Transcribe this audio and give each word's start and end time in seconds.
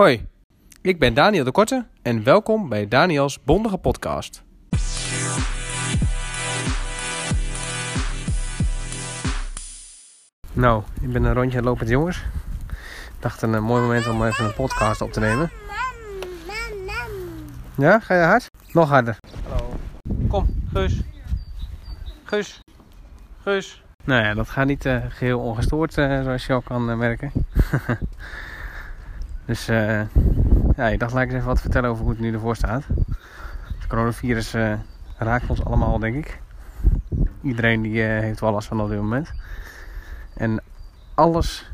Hoi, 0.00 0.26
ik 0.82 0.98
ben 0.98 1.14
Daniel 1.14 1.44
de 1.44 1.52
Korte 1.52 1.86
en 2.02 2.24
welkom 2.24 2.68
bij 2.68 2.88
Daniels 2.88 3.42
Bondige 3.42 3.78
Podcast. 3.78 4.42
Nou, 10.52 10.82
ik 11.00 11.12
ben 11.12 11.24
een 11.24 11.34
rondje 11.34 11.50
aan 11.50 11.56
het 11.56 11.64
lopen 11.64 11.80
met 11.80 11.88
jongens. 11.88 12.16
Ik 13.06 13.16
dacht 13.18 13.42
een, 13.42 13.54
eh, 13.54 13.60
mooi 13.60 13.82
moment 13.82 14.06
om 14.08 14.24
even 14.24 14.44
een 14.44 14.54
podcast 14.54 15.00
op 15.00 15.12
te 15.12 15.20
nemen. 15.20 15.50
Ja, 17.76 17.98
ga 17.98 18.14
je 18.14 18.22
hard? 18.22 18.46
Nog 18.72 18.88
harder. 18.88 19.16
Hallo. 19.48 19.72
Kom, 20.28 20.46
Gus. 20.72 21.00
Gus. 22.24 22.60
Gus. 23.42 23.82
Nou 24.04 24.24
ja, 24.24 24.34
dat 24.34 24.48
gaat 24.48 24.66
niet 24.66 24.86
eh, 24.86 25.04
geheel 25.08 25.40
ongestoord, 25.40 25.98
eh, 25.98 26.22
zoals 26.22 26.46
je 26.46 26.52
al 26.52 26.60
kan 26.60 26.90
eh, 26.90 26.96
merken. 26.96 27.32
dus 29.50 29.68
eh, 29.68 30.00
ja, 30.76 30.86
ik 30.86 30.98
dacht, 30.98 31.12
laat 31.12 31.22
ik 31.22 31.28
eens 31.28 31.34
even 31.34 31.46
wat 31.46 31.60
vertellen 31.60 31.90
over 31.90 32.02
hoe 32.02 32.12
het 32.12 32.20
nu 32.20 32.32
ervoor 32.32 32.56
staat. 32.56 32.84
Het 33.78 33.86
coronavirus 33.88 34.54
eh, 34.54 34.72
raakt 35.18 35.50
ons 35.50 35.64
allemaal, 35.64 35.98
denk 35.98 36.14
ik. 36.14 36.40
Iedereen 37.42 37.82
die 37.82 38.02
eh, 38.02 38.20
heeft 38.20 38.40
wel 38.40 38.52
last 38.52 38.68
van 38.68 38.80
op 38.80 38.88
dit 38.88 38.98
moment. 38.98 39.32
En 40.34 40.62
alles 41.14 41.70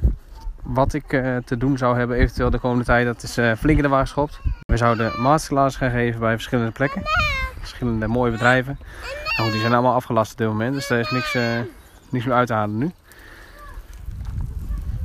wat 0.62 0.92
ik 0.92 1.06
te 1.44 1.56
doen 1.58 1.78
zou 1.78 1.98
hebben, 1.98 2.16
eventueel 2.16 2.50
de 2.50 2.58
komende 2.58 2.84
tijd, 2.84 3.06
dat 3.06 3.22
is 3.22 3.32
flink 3.32 3.76
in 3.76 3.82
de 3.82 3.88
wagen 3.88 4.06
geschopt. 4.06 4.40
We 4.66 4.76
zouden 4.76 5.20
masterclass 5.20 5.76
gaan 5.76 5.90
geven 5.90 6.20
bij 6.20 6.34
verschillende 6.34 6.70
plekken. 6.70 7.02
Verschillende 7.58 8.06
mooie 8.06 8.30
bedrijven. 8.30 8.78
Die 9.36 9.60
zijn 9.60 9.72
allemaal 9.72 9.94
afgelast 9.94 10.32
op 10.32 10.38
dit 10.38 10.48
moment, 10.48 10.74
dus 10.74 10.90
er 10.90 10.98
is 10.98 11.10
niks, 11.10 11.38
niks 12.08 12.24
meer 12.24 12.34
uit 12.34 12.46
te 12.46 12.54
halen 12.54 12.78
nu. 12.78 12.90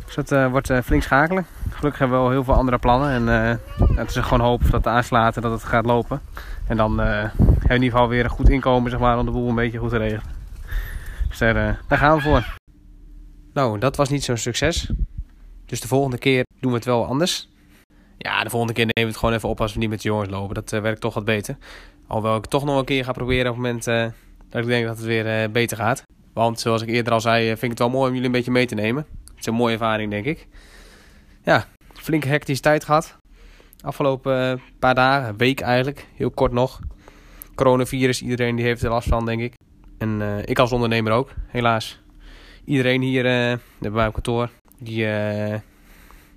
Dus 0.06 0.16
dat 0.16 0.50
wordt 0.52 0.72
flink 0.84 1.04
schakelen. 1.04 1.46
Gelukkig 1.82 2.00
hebben 2.00 2.18
we 2.18 2.24
wel 2.24 2.34
heel 2.34 2.44
veel 2.44 2.54
andere 2.54 2.78
plannen. 2.78 3.10
En 3.10 3.50
eh, 3.50 3.98
het 3.98 4.10
is 4.10 4.16
gewoon 4.16 4.48
hoop 4.48 4.62
dat 4.72 4.84
de 4.84 4.90
aanslaat 4.90 5.36
en 5.36 5.42
dat 5.42 5.52
het 5.52 5.64
gaat 5.64 5.86
lopen. 5.86 6.22
En 6.68 6.78
dan 6.78 7.02
eh, 7.02 7.08
hebben 7.08 7.58
we 7.60 7.68
in 7.68 7.74
ieder 7.74 7.92
geval 7.92 8.08
weer 8.08 8.24
een 8.24 8.30
goed 8.30 8.50
inkomen 8.50 8.92
zeg 8.92 9.00
maar, 9.00 9.18
om 9.18 9.26
de 9.26 9.32
boel 9.32 9.50
een 9.50 9.56
beetje 9.56 9.78
goed 9.78 9.90
te 9.90 9.98
regelen. 9.98 10.36
Dus 11.30 11.38
daar, 11.38 11.56
eh, 11.56 11.76
daar 11.88 11.98
gaan 11.98 12.16
we 12.16 12.22
voor. 12.22 12.56
Nou, 13.54 13.80
dat 13.80 13.96
was 13.96 14.10
niet 14.10 14.24
zo'n 14.24 14.38
succes. 14.38 14.92
Dus 15.66 15.82
de 15.82 15.88
volgende 15.88 16.18
keer 16.18 16.46
doen 16.60 16.72
we 16.72 16.78
het 16.78 16.86
wel 16.86 17.06
anders. 17.06 17.50
Ja, 18.18 18.44
de 18.44 18.50
volgende 18.50 18.74
keer 18.74 18.86
nemen 18.86 19.04
we 19.04 19.10
het 19.10 19.18
gewoon 19.18 19.36
even 19.36 19.50
op 19.50 19.62
als 19.62 19.74
we 19.74 19.80
niet 19.80 19.90
met 19.90 20.02
de 20.02 20.08
jongens 20.08 20.30
lopen. 20.30 20.56
Dat 20.56 20.72
eh, 20.74 20.82
werkt 20.82 21.02
toch 21.02 21.14
wat 21.14 21.26
beter. 21.26 21.58
Alhoewel 22.08 22.36
ik 22.38 22.46
toch 22.46 22.64
nog 22.64 22.78
een 22.78 22.86
keer 22.86 23.04
ga 23.04 23.12
proberen 23.12 23.52
op 23.52 23.56
het 23.56 23.66
moment 23.66 23.88
eh, 23.88 24.06
dat 24.50 24.62
ik 24.62 24.68
denk 24.68 24.86
dat 24.86 24.98
het 24.98 25.06
weer 25.06 25.28
eh, 25.28 25.50
beter 25.50 25.78
gaat. 25.78 26.04
Want 26.34 26.60
zoals 26.60 26.82
ik 26.82 26.88
eerder 26.88 27.14
al 27.14 27.22
zei, 27.22 27.42
eh, 27.42 27.48
vind 27.48 27.64
ik 27.64 27.70
het 27.70 27.80
wel 27.80 27.90
mooi 27.90 28.08
om 28.08 28.12
jullie 28.12 28.26
een 28.26 28.32
beetje 28.32 28.52
mee 28.52 28.66
te 28.66 28.76
nemen. 28.76 29.06
Het 29.26 29.40
is 29.40 29.46
een 29.46 29.54
mooie 29.54 29.74
ervaring, 29.74 30.12
denk 30.12 30.26
ik. 30.26 30.48
Ja, 31.44 31.66
flink 31.94 32.24
hectische 32.24 32.64
tijd 32.64 32.84
gehad. 32.84 33.18
Afgelopen 33.82 34.52
eh, 34.52 34.60
paar 34.80 34.96
dagen, 34.96 35.38
week 35.38 35.60
eigenlijk, 35.60 36.08
heel 36.16 36.32
kort 36.32 36.52
nog. 36.52 36.80
Coronavirus, 37.56 38.22
iedereen 38.22 38.56
die 38.56 38.66
heeft 38.66 38.84
er 38.84 38.90
last 38.90 39.08
van, 39.08 39.26
denk 39.26 39.42
ik. 39.42 39.54
En 39.98 40.22
eh, 40.22 40.38
ik 40.46 40.60
als 40.60 40.72
ondernemer 40.72 41.12
ook, 41.12 41.34
helaas. 41.48 42.00
Iedereen 42.66 43.02
hier 43.02 43.26
eh, 43.26 43.58
bij 43.80 43.90
mijn 43.92 44.12
kantoor, 44.12 44.50
die 44.80 45.06
eh, 45.06 45.60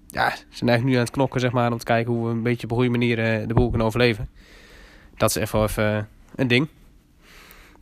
ja, 0.07 0.31
zijn 0.49 0.69
eigenlijk 0.71 0.85
nu 0.85 0.95
aan 0.95 1.01
het 1.01 1.11
knokken, 1.11 1.41
zeg 1.41 1.53
maar, 1.53 1.73
om 1.73 1.79
te 1.79 1.85
kijken 1.85 2.13
hoe 2.13 2.27
we 2.27 2.31
een 2.31 2.43
beetje 2.43 2.65
op 2.65 2.71
een 2.71 2.77
goede 2.77 2.91
manier 2.91 3.17
de 3.47 3.55
boel 3.55 3.69
kunnen 3.69 3.87
overleven. 3.87 4.29
Dat 5.17 5.29
is 5.29 5.37
even, 5.37 5.63
even 5.63 6.09
een 6.35 6.49
ding. 6.49 6.69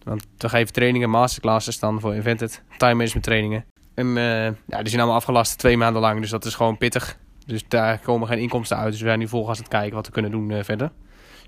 Want 0.04 0.26
we 0.38 0.48
geven 0.48 0.72
trainingen, 0.72 1.10
masterclasses 1.10 1.78
dan 1.78 2.00
voor 2.00 2.14
Invented, 2.14 2.62
time 2.76 2.94
management 2.94 3.24
trainingen. 3.24 3.64
En 3.94 4.16
eh, 4.16 4.44
ja, 4.44 4.78
die 4.78 4.88
zijn 4.88 5.00
allemaal 5.00 5.16
afgelast 5.16 5.58
twee 5.58 5.76
maanden 5.76 6.02
lang, 6.02 6.20
dus 6.20 6.30
dat 6.30 6.44
is 6.44 6.54
gewoon 6.54 6.78
pittig. 6.78 7.16
Dus 7.46 7.64
daar 7.68 7.98
komen 7.98 8.28
geen 8.28 8.38
inkomsten 8.38 8.76
uit. 8.76 8.90
Dus 8.90 9.00
we 9.00 9.06
zijn 9.06 9.18
nu 9.18 9.28
volgas 9.28 9.56
aan 9.56 9.62
het 9.62 9.72
kijken 9.72 9.94
wat 9.94 10.06
we 10.06 10.12
kunnen 10.12 10.30
doen 10.30 10.50
eh, 10.50 10.64
verder. 10.64 10.90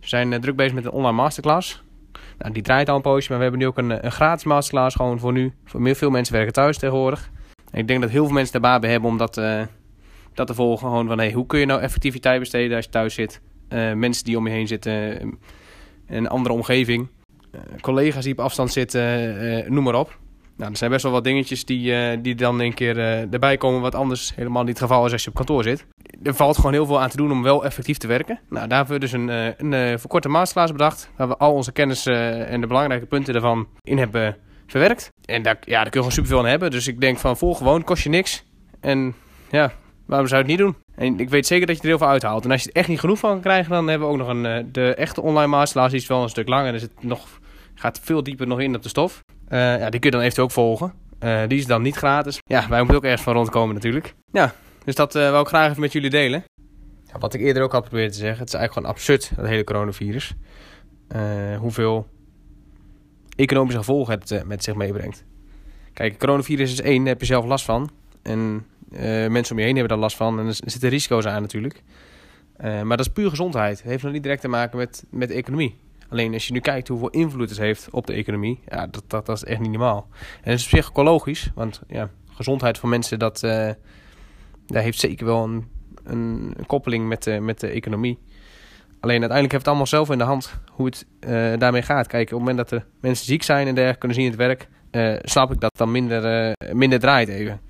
We 0.01 0.09
zijn 0.09 0.33
eh, 0.33 0.41
druk 0.41 0.57
bezig 0.57 0.75
met 0.75 0.85
een 0.85 0.91
online 0.91 1.17
masterclass. 1.17 1.83
Nou, 2.39 2.53
die 2.53 2.63
draait 2.63 2.89
al 2.89 2.97
een 2.97 3.03
poosje, 3.03 3.29
maar 3.29 3.37
we 3.37 3.43
hebben 3.43 3.61
nu 3.61 3.67
ook 3.67 3.79
een, 3.79 4.05
een 4.05 4.13
gratis 4.13 4.45
masterclass 4.45 4.97
gewoon 4.97 5.19
voor 5.19 5.33
nu. 5.33 5.53
Voor 5.65 5.83
meer, 5.83 5.95
veel 5.95 6.11
mensen 6.11 6.35
werken 6.35 6.53
thuis 6.53 6.79
tegenwoordig. 6.79 7.31
En 7.71 7.81
ik 7.81 7.89
denk 7.89 8.01
dat 8.01 8.11
heel 8.11 8.25
veel 8.25 8.35
mensen 8.35 8.53
daar 8.53 8.71
baat 8.71 8.81
bij 8.81 8.91
hebben 8.91 9.11
om 9.11 9.19
dat, 9.19 9.35
dat 10.35 10.47
te 10.47 10.55
volgen. 10.55 10.89
Gewoon 10.89 11.07
van, 11.07 11.31
hoe 11.31 11.47
kun 11.47 11.59
je 11.59 11.67
nou 11.67 11.81
effectiviteit 11.81 12.39
besteden 12.39 12.77
als 12.77 12.85
je 12.85 12.91
thuis 12.91 13.15
zit? 13.15 13.41
Mensen 13.95 14.25
die 14.25 14.39
om 14.39 14.47
je 14.47 14.53
heen 14.53 14.67
zitten, 14.67 14.93
een 16.07 16.29
andere 16.29 16.55
omgeving. 16.55 17.09
collega's 17.81 18.25
die 18.25 18.33
op 18.33 18.41
afstand 18.41 18.73
zitten, 18.73 19.73
noem 19.73 19.85
maar 19.85 19.95
op. 19.95 20.19
Nou, 20.57 20.71
er 20.71 20.77
zijn 20.77 20.91
best 20.91 21.03
wel 21.03 21.13
wat 21.13 21.25
dingetjes 21.25 21.65
die, 21.65 21.95
eh, 21.95 22.19
die 22.23 22.35
dan 22.35 22.61
een 22.61 22.75
keer 22.75 22.99
eh, 22.99 23.33
erbij 23.33 23.57
komen, 23.57 23.81
wat 23.81 23.95
anders 23.95 24.33
helemaal 24.35 24.63
niet 24.63 24.79
het 24.79 24.89
geval 24.89 25.07
is 25.07 25.13
als 25.13 25.23
je 25.23 25.31
op 25.31 25.37
kantoor 25.37 25.63
zit. 25.63 25.87
Er 26.23 26.35
valt 26.35 26.57
gewoon 26.57 26.73
heel 26.73 26.87
veel 26.87 27.01
aan 27.01 27.09
te 27.09 27.17
doen 27.17 27.33
om 27.33 27.43
wel 27.43 27.65
effectief 27.65 27.97
te 27.97 28.07
werken. 28.07 28.41
Nou, 28.49 28.69
daar 28.69 28.79
hebben 28.79 28.95
we 28.95 29.01
dus 29.01 29.13
een, 29.13 29.31
eh, 29.31 29.47
een 29.57 29.99
verkorte 29.99 30.29
masterclass 30.29 30.73
bedacht, 30.73 31.11
waar 31.17 31.29
we 31.29 31.37
al 31.37 31.53
onze 31.53 31.73
kennis 31.73 32.07
en 32.07 32.61
de 32.61 32.67
belangrijke 32.67 33.07
punten 33.07 33.33
daarvan 33.33 33.69
in 33.81 33.99
hebben 33.99 34.37
verwerkt. 34.67 35.13
En 35.25 35.43
daar, 35.43 35.57
ja, 35.61 35.83
daar 35.83 35.91
kun 35.91 36.01
je 36.01 36.07
gewoon 36.07 36.13
superveel 36.13 36.39
aan 36.39 36.47
hebben. 36.47 36.71
Dus 36.71 36.87
ik 36.87 37.01
denk 37.01 37.19
van 37.19 37.37
vol 37.37 37.55
gewoon, 37.55 37.85
kost 37.85 38.03
je 38.03 38.09
niks. 38.09 38.45
En 38.81 39.15
ja, 39.51 39.73
waarom 40.07 40.29
zou 40.29 40.45
je 40.45 40.51
het 40.51 40.59
niet 40.59 40.67
doen? 40.67 40.77
En 40.95 41.21
ik 41.21 41.29
weet 41.29 41.47
zeker 41.47 41.67
dat 41.67 41.77
je 41.77 41.83
er 41.83 41.89
heel 41.89 41.99
veel 41.99 42.09
uithaalt. 42.09 42.45
En 42.45 42.51
als 42.51 42.63
je 42.63 42.69
er 42.69 42.77
echt 42.77 42.89
niet 42.89 43.01
genoeg 43.01 43.19
van 43.19 43.31
kan 43.31 43.41
krijgen, 43.41 43.71
dan 43.71 43.89
hebben 43.89 44.09
we 44.09 44.15
ook 44.15 44.21
nog 44.21 44.29
een, 44.29 44.69
de 44.73 44.95
echte 44.95 45.21
online 45.23 45.47
masterclass. 45.47 45.93
Die 45.93 46.01
is 46.01 46.07
wel 46.07 46.23
een 46.23 46.29
stuk 46.29 46.49
langer. 46.49 46.75
Er 46.75 46.81
zit 46.81 46.93
nog, 47.01 47.27
gaat 47.75 48.01
veel 48.03 48.23
dieper 48.23 48.47
nog 48.47 48.61
in 48.61 48.75
op 48.75 48.83
de 48.83 48.89
stof. 48.89 49.25
Eh, 49.49 49.59
ja, 49.59 49.91
die 49.91 50.01
kun 50.01 50.11
je 50.11 50.17
dan 50.17 50.21
eventueel 50.21 50.47
ook 50.47 50.53
volgen. 50.53 50.93
Eh, 51.19 51.43
die 51.49 51.59
is 51.59 51.67
dan 51.67 51.83
niet 51.83 51.97
gratis. 51.97 52.39
Ja, 52.45 52.69
wij 52.69 52.79
moeten 52.79 52.97
ook 52.97 53.05
ergens 53.05 53.23
van 53.23 53.35
rondkomen 53.35 53.75
natuurlijk. 53.75 54.15
Ja, 54.33 54.55
dus 54.85 54.95
dat 54.95 55.15
eh 55.15 55.31
wil 55.31 55.41
ik 55.41 55.47
graag 55.47 55.69
even 55.71 55.81
met 55.81 55.93
jullie 55.93 56.11
delen. 56.11 56.45
Ja, 57.07 57.19
wat 57.19 57.35
ik 57.35 57.41
eerder 57.41 57.63
ook 57.63 57.75
al 57.75 57.81
probeerde 57.81 58.13
te 58.13 58.19
zeggen. 58.19 58.39
Het 58.39 58.49
is 58.49 58.55
eigenlijk 58.55 58.87
gewoon 58.87 58.99
absurd, 58.99 59.33
dat 59.37 59.47
hele 59.47 59.65
coronavirus. 59.65 60.35
Hoeveel 61.59 62.07
economische 63.37 63.79
gevolgen 63.79 64.19
het 64.19 64.47
met 64.47 64.65
zich 64.65 64.75
meebrengt. 64.75 65.25
Kijk, 65.93 66.19
coronavirus 66.19 66.73
is 66.73 66.81
één, 66.81 66.99
daar 66.99 67.13
heb 67.13 67.21
je 67.21 67.27
zelf 67.27 67.45
last 67.45 67.65
van. 67.65 67.91
En 68.23 68.67
mensen 69.33 69.55
om 69.55 69.59
je 69.59 69.65
heen 69.65 69.77
hebben 69.77 69.89
daar 69.89 69.99
last 69.99 70.17
van. 70.17 70.39
En 70.39 70.47
er 70.47 70.55
zitten 70.55 70.89
risico's 70.89 71.27
aan 71.27 71.43
natuurlijk. 71.43 71.83
Maar 72.59 72.97
dat 72.97 73.01
is 73.01 73.09
puur 73.09 73.31
gezondheid. 73.31 73.79
Het 73.79 73.91
heeft 73.91 74.03
nog 74.03 74.13
niet 74.13 74.23
direct 74.23 74.41
te 74.41 74.49
maken 74.49 74.79
met, 74.79 75.05
met 75.11 75.29
de 75.29 75.35
economie. 75.35 75.77
Alleen 76.09 76.33
als 76.33 76.47
je 76.47 76.53
nu 76.53 76.61
kijkt 76.61 76.89
hoeveel 76.89 77.11
invloed 77.11 77.49
het 77.49 77.59
heeft 77.59 77.89
op 77.91 78.07
de 78.07 78.13
economie, 78.13 78.61
ja, 78.69 78.87
dat, 78.87 79.03
dat, 79.07 79.27
dat 79.27 79.37
is 79.37 79.45
echt 79.45 79.61
niet 79.61 79.71
normaal. 79.71 80.07
En 80.43 80.51
het 80.51 80.59
is 80.59 80.65
op 80.65 80.71
zich 80.71 80.89
ook 80.89 80.97
wel 80.97 81.05
logisch, 81.05 81.51
want 81.55 81.83
ja, 81.89 82.11
gezondheid 82.31 82.79
van 82.79 82.89
mensen, 82.89 83.19
dat, 83.19 83.41
daar 84.67 84.83
heeft 84.83 85.01
zeker 85.01 85.27
wel 85.27 85.45
een, 85.45 85.69
een, 86.05 86.55
koppeling 86.67 87.09
met 87.09 87.23
de, 87.23 87.41
met 87.41 87.61
de 87.61 87.69
economie. 87.69 88.19
Alleen 89.01 89.21
uiteindelijk 89.21 89.53
heeft 89.53 89.65
het 89.65 89.67
allemaal 89.67 89.87
zelf 89.87 90.11
in 90.11 90.19
de 90.19 90.25
hand 90.25 90.61
hoe 90.71 90.87
het 90.87 91.07
eh, 91.21 91.59
daarmee 91.59 91.83
gaat. 91.83 92.07
Kijk, 92.07 92.23
op 92.23 92.31
het 92.31 92.39
moment 92.39 92.57
dat 92.57 92.69
de 92.69 92.83
mensen 93.01 93.27
ziek 93.27 93.43
zijn 93.43 93.67
en 93.67 93.75
dergelijke 93.75 93.99
kunnen 93.99 94.17
zien 94.17 94.27
in 94.27 94.33
het 94.33 94.41
werk, 94.41 94.69
eh, 94.91 95.15
snap 95.23 95.53
ik 95.53 95.61
dat 95.61 95.77
dan 95.77 95.91
minder, 95.91 96.53
minder 96.73 96.99
draait 96.99 97.29
even. 97.29 97.61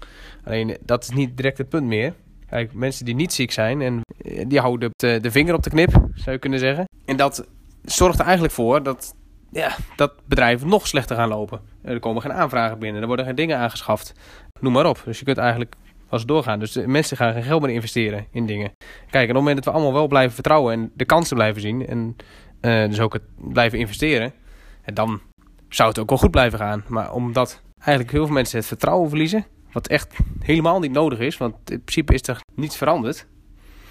Alleen 0.45 0.77
dat 0.81 1.03
is 1.03 1.11
niet 1.11 1.37
direct 1.37 1.59
het 1.59 1.69
punt 1.69 1.87
meer. 1.87 2.15
Kijk, 2.49 2.75
mensen 2.75 3.05
die 3.05 3.15
niet 3.15 3.33
ziek 3.33 3.51
zijn, 3.51 3.83
en 3.83 4.01
die 4.49 4.61
houden 4.61 4.91
de, 4.97 5.19
de 5.21 5.31
vinger 5.31 5.55
op 5.55 5.62
de 5.62 5.71
knip, 5.71 5.91
zou 6.15 6.31
je 6.31 6.39
kunnen 6.39 6.59
zeggen. 6.59 6.89
En 7.05 7.16
dat 7.16 7.47
zorgt 7.84 8.19
er 8.19 8.25
eigenlijk 8.25 8.55
voor 8.55 8.83
dat, 8.83 9.15
ja, 9.50 9.77
dat 9.97 10.12
bedrijven 10.27 10.69
nog 10.69 10.87
slechter 10.87 11.17
gaan 11.17 11.28
lopen. 11.28 11.61
Er 11.83 12.00
komen 12.00 12.22
geen 12.22 12.33
aanvragen 12.33 12.78
binnen, 12.78 13.00
er 13.00 13.06
worden 13.06 13.27
geen 13.27 13.34
dingen 13.34 13.59
aangeschaft. 13.59 14.12
Noem 14.61 14.72
maar 14.72 14.87
op. 14.87 15.03
Dus 15.05 15.19
je 15.19 15.25
kunt 15.25 15.39
eigenlijk 15.39 15.75
als 16.09 16.27
doorgaan. 16.27 16.59
Dus 16.59 16.72
de 16.72 16.87
mensen 16.89 17.17
gaan 17.17 17.33
geen 17.33 17.43
geld 17.43 17.62
meer 17.62 17.75
investeren 17.75 18.27
in 18.31 18.47
dingen. 18.47 18.72
Kijk, 19.11 19.15
en 19.15 19.21
op 19.22 19.27
het 19.28 19.37
moment 19.37 19.56
dat 19.56 19.65
we 19.65 19.71
allemaal 19.71 19.93
wel 19.93 20.06
blijven 20.06 20.34
vertrouwen 20.34 20.72
en 20.72 20.91
de 20.95 21.05
kansen 21.05 21.37
blijven 21.37 21.61
zien 21.61 21.87
en 21.87 22.17
eh, 22.61 22.89
dus 22.89 23.00
ook 23.00 23.12
het 23.12 23.22
blijven 23.37 23.78
investeren, 23.78 24.33
en 24.83 24.95
dan 24.95 25.21
zou 25.69 25.89
het 25.89 25.99
ook 25.99 26.09
wel 26.09 26.19
goed 26.19 26.31
blijven 26.31 26.59
gaan. 26.59 26.84
Maar 26.89 27.12
omdat 27.12 27.62
eigenlijk 27.78 28.11
heel 28.12 28.25
veel 28.25 28.34
mensen 28.34 28.59
het 28.59 28.66
vertrouwen 28.66 29.09
verliezen, 29.09 29.47
wat 29.72 29.89
echt 29.89 30.16
helemaal 30.41 30.81
niet 30.81 30.93
nodig 30.93 31.19
is, 31.19 31.37
want 31.37 31.71
in 31.71 31.81
principe 31.81 32.15
is 32.15 32.22
er 32.22 32.41
niets 32.55 32.77
veranderd. 32.77 33.27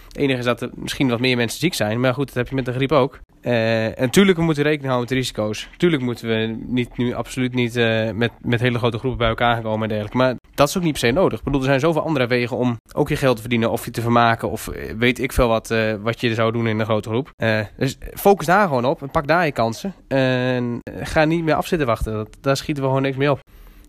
Het 0.08 0.18
enige 0.18 0.40
is 0.40 0.46
dat 0.46 0.62
er 0.62 0.70
misschien 0.76 1.10
wat 1.10 1.20
meer 1.20 1.38
mensen 1.38 1.60
ziek 1.60 1.74
zijn, 1.74 2.00
maar 2.00 2.14
goed, 2.14 2.28
dat 2.28 2.36
heb 2.36 2.48
je 2.48 2.56
met 2.56 2.66
de 2.66 2.74
griep 2.74 2.92
ook. 2.92 3.20
Eh, 3.44 3.86
en 3.86 3.94
natuurlijk 3.98 4.38
we 4.38 4.44
moeten 4.44 4.64
rekening 4.64 4.92
houden 4.92 5.10
met 5.10 5.20
risico's. 5.20 5.70
Tuurlijk 5.78 6.02
moeten 6.02 6.28
we 6.28 6.58
niet, 6.68 6.98
nu 6.98 7.14
absoluut 7.14 7.54
niet 7.54 7.76
eh, 7.76 8.12
met, 8.12 8.32
met 8.42 8.60
hele 8.60 8.78
grote 8.78 8.98
groepen 8.98 9.20
bij 9.20 9.28
elkaar 9.28 9.62
komen 9.62 9.82
en 9.82 9.88
dergelijke. 9.88 10.18
Maar 10.18 10.36
dat 10.56 10.68
is 10.68 10.78
ook 10.78 10.84
niet 10.84 10.92
per 10.92 11.02
se 11.02 11.12
nodig. 11.12 11.40
Ik 11.40 11.46
bedoel, 11.46 11.60
er 11.60 11.66
zijn 11.66 11.80
zoveel 11.80 12.04
andere 12.04 12.28
wegen 12.28 12.58
om 12.58 12.78
ook 12.94 13.10
je 13.10 13.16
geld 13.16 13.36
te 13.36 13.42
verdienen 13.42 13.72
of 13.72 13.86
je 13.86 13.92
te 13.92 14.02
vermaken. 14.02 14.50
Of 14.50 14.68
eh, 14.68 14.94
weet 14.98 15.20
ik 15.20 15.34
veel 15.34 15.48
wat, 15.48 15.74
wat 16.02 16.22
je 16.22 16.34
zou 16.34 16.52
doen 16.52 16.68
in 16.68 16.80
een 16.80 16.86
grote 16.86 17.10
groep. 17.10 17.32
Dus 17.78 17.98
focus 18.14 18.46
daar 18.46 18.68
gewoon 18.68 18.86
op 18.86 19.02
en 19.02 19.12
pak 19.12 19.28
daar 19.28 19.46
je 19.46 19.52
kansen. 19.52 19.94
En 20.08 20.80
ga 21.02 21.26
niet 21.26 21.44
meer 21.44 21.56
afzitten 21.56 21.88
wachten. 21.88 22.14
Dat, 22.14 22.38
daar 22.42 22.58
schieten 22.58 22.84
we 22.84 22.90
gewoon 22.90 23.04
niks 23.04 23.18
mee 23.18 23.32
op. 23.32 23.40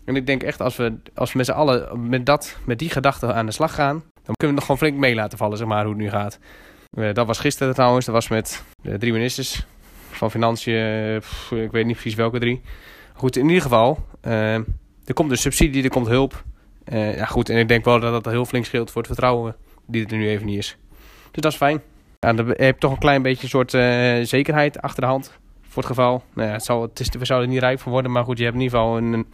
En 0.05 0.15
ik 0.15 0.25
denk 0.25 0.43
echt, 0.43 0.61
als 0.61 0.75
we, 0.75 0.93
als 1.13 1.31
we 1.31 1.37
met 1.37 1.45
z'n 1.45 1.51
allen 1.51 2.09
met, 2.09 2.25
dat, 2.25 2.57
met 2.65 2.79
die 2.79 2.89
gedachten 2.89 3.35
aan 3.35 3.45
de 3.45 3.51
slag 3.51 3.75
gaan, 3.75 4.03
dan 4.23 4.35
kunnen 4.35 4.47
we 4.47 4.53
nog 4.53 4.63
gewoon 4.63 4.77
flink 4.77 4.97
mee 4.97 5.15
laten 5.15 5.37
vallen, 5.37 5.57
zeg 5.57 5.67
maar, 5.67 5.83
hoe 5.83 5.93
het 5.93 6.01
nu 6.01 6.09
gaat. 6.09 6.39
Eh, 6.95 7.13
dat 7.13 7.27
was 7.27 7.39
gisteren 7.39 7.73
trouwens. 7.73 8.05
Dat 8.05 8.15
was 8.15 8.27
met 8.27 8.63
de 8.81 8.97
drie 8.97 9.11
ministers 9.13 9.65
van 10.11 10.31
Financiën. 10.31 10.75
eh, 10.75 11.15
ik 11.63 11.71
weet 11.71 11.85
niet 11.85 11.93
precies 11.95 12.15
welke 12.15 12.39
drie. 12.39 12.61
Goed, 13.13 13.35
in 13.37 13.47
ieder 13.47 13.61
geval. 13.61 14.05
eh, 14.21 14.53
er 15.05 15.13
komt 15.13 15.29
dus 15.29 15.41
subsidie, 15.41 15.83
er 15.83 15.89
komt 15.89 16.07
hulp. 16.07 16.43
Eh, 16.83 17.15
ja, 17.17 17.25
goed. 17.25 17.49
En 17.49 17.57
ik 17.57 17.67
denk 17.67 17.85
wel 17.85 17.99
dat 17.99 18.23
dat 18.23 18.33
heel 18.33 18.45
flink 18.45 18.65
scheelt 18.65 18.91
voor 18.91 19.01
het 19.01 19.07
vertrouwen 19.11 19.55
die 19.87 20.05
er 20.07 20.17
nu 20.17 20.27
even 20.27 20.45
niet 20.45 20.57
is. 20.57 20.77
Dus 21.31 21.41
dat 21.41 21.51
is 21.51 21.57
fijn. 21.57 21.81
Ja, 22.19 22.33
dan 22.33 22.47
heb 22.47 22.57
je 22.57 22.75
toch 22.77 22.91
een 22.91 22.97
klein 22.97 23.21
beetje 23.21 23.43
een 23.43 23.49
soort 23.49 23.73
eh, 23.73 24.15
zekerheid 24.23 24.81
achter 24.81 25.01
de 25.01 25.07
hand. 25.07 25.37
Voor 25.61 25.83
het 25.83 25.91
geval. 25.91 26.23
Nou 26.33 26.47
ja, 26.47 26.53
het, 26.53 26.63
zal, 26.63 26.81
het 26.81 26.99
is, 26.99 27.09
we 27.19 27.25
zouden 27.25 27.47
er 27.47 27.53
niet 27.53 27.63
rijk 27.63 27.79
van 27.79 27.91
worden. 27.91 28.11
Maar 28.11 28.23
goed, 28.23 28.37
je 28.37 28.43
hebt 28.43 28.55
in 28.55 28.61
ieder 28.61 28.77
geval 28.79 28.97
een, 28.97 29.25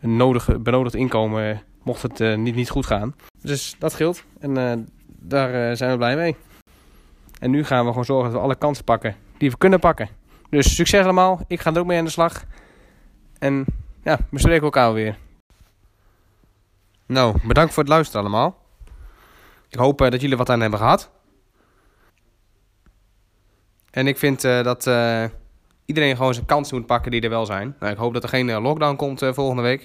een 0.00 0.16
nodige, 0.16 0.58
benodigd 0.58 0.94
inkomen. 0.94 1.50
eh, 1.50 1.58
Mocht 1.82 2.02
het 2.02 2.20
eh, 2.20 2.36
niet, 2.36 2.54
niet 2.54 2.70
goed 2.70 2.86
gaan. 2.86 3.14
Dus 3.42 3.76
dat 3.78 3.92
scheelt. 3.92 4.24
En 4.40 4.56
eh, 4.56 4.72
daar 5.06 5.68
eh, 5.70 5.76
zijn 5.76 5.90
we 5.90 5.96
blij 5.96 6.16
mee. 6.16 6.36
En 7.38 7.50
nu 7.50 7.64
gaan 7.64 7.84
we 7.84 7.88
gewoon 7.90 8.04
zorgen 8.04 8.30
dat 8.30 8.40
we 8.40 8.44
alle 8.46 8.56
kansen 8.56 8.84
pakken 8.84 9.16
die 9.38 9.50
we 9.50 9.58
kunnen 9.58 9.80
pakken. 9.80 10.08
Dus 10.50 10.74
succes 10.74 11.04
allemaal. 11.04 11.40
Ik 11.46 11.60
ga 11.60 11.72
er 11.72 11.80
ook 11.80 11.86
mee 11.86 11.98
aan 11.98 12.04
de 12.04 12.10
slag. 12.10 12.44
En 13.38 13.64
ja, 14.02 14.18
we 14.30 14.38
spreken 14.38 14.62
elkaar 14.62 14.92
weer. 14.92 15.18
Nou, 17.06 17.36
bedankt 17.44 17.72
voor 17.72 17.82
het 17.82 17.92
luisteren 17.92 18.20
allemaal. 18.20 18.66
Ik 19.68 19.78
hoop 19.78 20.00
eh, 20.00 20.10
dat 20.10 20.20
jullie 20.20 20.36
wat 20.36 20.50
aan 20.50 20.60
hebben 20.60 20.78
gehad. 20.78 21.10
En 23.90 24.06
ik 24.06 24.18
vind 24.18 24.44
eh, 24.44 24.62
dat 24.62 24.86
eh, 24.86 25.24
iedereen 25.84 26.16
gewoon 26.16 26.34
zijn 26.34 26.46
kansen 26.46 26.76
moet 26.76 26.86
pakken 26.86 27.10
die 27.10 27.20
er 27.20 27.30
wel 27.30 27.46
zijn. 27.46 27.76
Nou, 27.80 27.92
ik 27.92 27.98
hoop 27.98 28.12
dat 28.12 28.22
er 28.22 28.28
geen 28.28 28.60
lockdown 28.60 28.96
komt 28.96 29.24
volgende 29.30 29.62
week. 29.62 29.80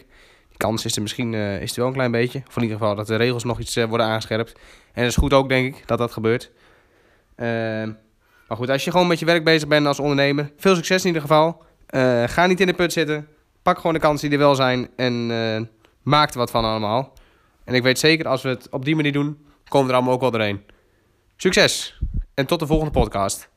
Die 0.48 0.58
kans 0.58 0.86
is 0.86 0.96
er 0.96 1.02
misschien 1.02 1.34
is 1.34 1.72
er 1.72 1.78
wel 1.78 1.88
een 1.88 1.94
klein 1.94 2.12
beetje. 2.12 2.44
Of 2.48 2.56
in 2.56 2.62
ieder 2.62 2.78
geval 2.78 2.96
dat 2.96 3.08
de 3.08 3.16
regels 3.16 3.44
nog 3.44 3.60
iets 3.60 3.76
worden 3.76 4.06
aangescherpt. 4.06 4.52
En 4.94 5.02
dat 5.02 5.12
is 5.12 5.16
goed 5.16 5.34
ook, 5.34 5.50
denk 5.50 5.76
ik, 5.76 5.88
dat 5.88 5.98
dat 5.98 6.12
gebeurt. 6.12 6.52
Ehm, 7.36 7.92
maar 8.48 8.58
goed, 8.58 8.70
als 8.70 8.84
je 8.84 8.92
gewoon 8.92 9.08
met 9.08 9.20
je 9.20 9.26
werk 9.26 9.44
bezig 9.44 9.68
bent 9.68 9.88
als 9.88 10.00
ondernemer, 10.00 10.52
veel 10.58 10.76
succes 10.76 11.02
in 11.02 11.08
ieder 11.08 11.22
geval. 11.22 11.64
Eh, 11.86 12.24
ga 12.28 12.46
niet 12.46 12.60
in 12.60 12.68
de 12.68 12.74
put 12.74 12.94
zitten. 12.94 13.28
Pak 13.62 13.78
gewoon 13.78 13.94
de 13.94 14.00
kansen 14.00 14.30
die 14.30 14.38
er 14.38 14.46
wel 14.46 14.56
zijn 14.56 14.90
en 14.96 15.32
eh, 15.32 15.62
maak 16.02 16.32
er 16.32 16.38
wat 16.38 16.52
van 16.52 16.66
allemaal. 16.66 17.14
En 17.64 17.74
ik 17.74 17.84
weet 17.84 18.00
zeker, 18.00 18.28
als 18.28 18.42
we 18.42 18.50
het 18.50 18.70
op 18.70 18.86
die 18.86 18.96
manier 18.96 19.12
doen, 19.12 19.46
komen 19.68 19.86
we 19.86 19.92
er 19.92 19.98
allemaal 19.98 20.14
ook 20.14 20.22
wel 20.22 20.32
doorheen. 20.32 20.62
Succes 21.36 22.00
en 22.34 22.46
tot 22.46 22.60
de 22.60 22.68
volgende 22.68 22.92
podcast. 22.92 23.50